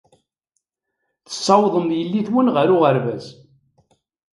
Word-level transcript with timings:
Tessawḍem 1.25 1.87
yelli-twen 1.97 2.47
ɣer 2.55 2.67
uɣerbaz. 2.75 3.25